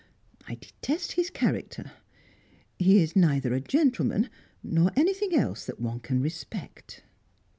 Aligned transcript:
"I 0.47 0.55
detest 0.55 1.11
his 1.11 1.29
character. 1.29 1.91
He 2.79 3.03
is 3.03 3.15
neither 3.15 3.53
a 3.53 3.61
gentleman, 3.61 4.31
nor 4.63 4.89
anything 4.95 5.35
else 5.35 5.67
that 5.67 5.79
one 5.79 5.99
can 5.99 6.23
respect." 6.23 7.03